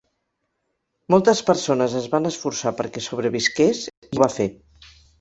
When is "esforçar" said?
2.31-2.75